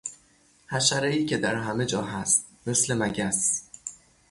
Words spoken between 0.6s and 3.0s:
حشرهای که در همهجا هست، مثل